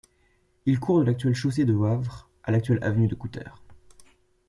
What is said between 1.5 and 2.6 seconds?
de Wavre à